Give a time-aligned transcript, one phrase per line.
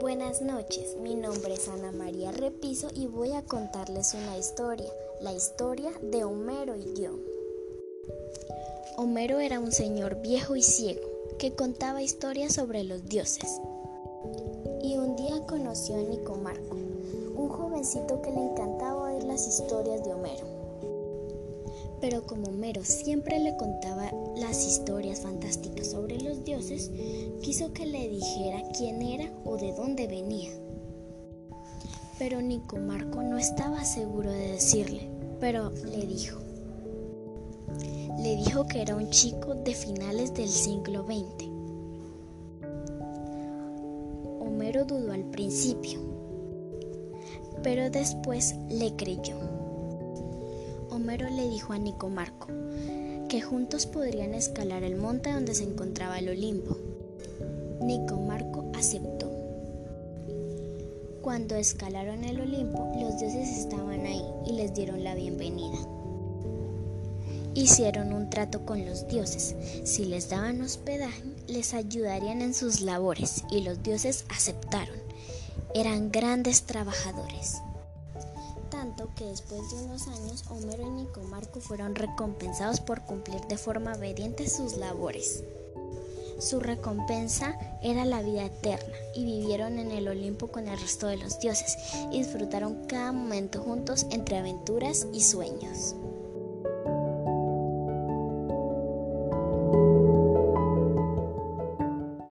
[0.00, 4.88] Buenas noches, mi nombre es Ana María Repiso y voy a contarles una historia,
[5.20, 7.18] la historia de Homero y yo.
[8.96, 11.00] Homero era un señor viejo y ciego
[11.40, 13.60] que contaba historias sobre los dioses.
[14.84, 16.76] Y un día conoció a Nicomarco,
[17.34, 20.57] un jovencito que le encantaba oír las historias de Homero.
[22.00, 26.90] Pero como Homero siempre le contaba las historias fantásticas sobre los dioses,
[27.42, 30.50] quiso que le dijera quién era o de dónde venía.
[32.18, 35.10] Pero Nicomarco no estaba seguro de decirle,
[35.40, 36.40] pero le dijo.
[38.18, 41.48] Le dijo que era un chico de finales del siglo XX.
[44.40, 46.00] Homero dudó al principio,
[47.62, 49.57] pero después le creyó.
[51.08, 52.48] Le dijo a Nicomarco
[53.30, 56.76] que juntos podrían escalar el monte donde se encontraba el Olimpo.
[57.80, 59.32] Nicomarco aceptó.
[61.22, 65.78] Cuando escalaron el Olimpo, los dioses estaban ahí y les dieron la bienvenida.
[67.54, 69.56] Hicieron un trato con los dioses.
[69.84, 74.98] Si les daban hospedaje, les ayudarían en sus labores y los dioses aceptaron.
[75.74, 77.62] Eran grandes trabajadores
[79.18, 84.48] que después de unos años Homero y Nicomarco fueron recompensados por cumplir de forma obediente
[84.48, 85.42] sus labores.
[86.38, 91.16] Su recompensa era la vida eterna y vivieron en el Olimpo con el resto de
[91.16, 91.76] los dioses
[92.12, 95.96] y disfrutaron cada momento juntos entre aventuras y sueños.